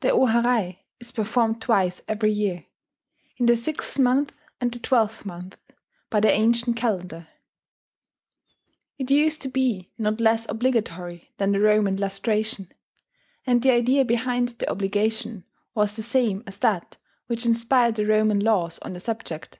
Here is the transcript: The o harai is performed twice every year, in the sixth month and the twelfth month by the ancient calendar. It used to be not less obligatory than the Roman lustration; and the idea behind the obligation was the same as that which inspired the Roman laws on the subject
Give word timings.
The 0.00 0.08
o 0.10 0.20
harai 0.20 0.78
is 1.00 1.12
performed 1.12 1.60
twice 1.60 2.00
every 2.08 2.32
year, 2.32 2.64
in 3.36 3.44
the 3.44 3.58
sixth 3.58 3.98
month 3.98 4.32
and 4.58 4.72
the 4.72 4.78
twelfth 4.78 5.26
month 5.26 5.58
by 6.08 6.18
the 6.20 6.30
ancient 6.32 6.76
calendar. 6.78 7.28
It 8.96 9.10
used 9.10 9.42
to 9.42 9.48
be 9.48 9.92
not 9.98 10.18
less 10.18 10.48
obligatory 10.48 11.30
than 11.36 11.52
the 11.52 11.60
Roman 11.60 11.98
lustration; 11.98 12.72
and 13.46 13.60
the 13.60 13.70
idea 13.72 14.06
behind 14.06 14.48
the 14.58 14.70
obligation 14.70 15.44
was 15.74 15.94
the 15.94 16.02
same 16.02 16.42
as 16.46 16.58
that 16.60 16.96
which 17.26 17.44
inspired 17.44 17.96
the 17.96 18.06
Roman 18.06 18.40
laws 18.40 18.78
on 18.78 18.94
the 18.94 19.00
subject 19.00 19.58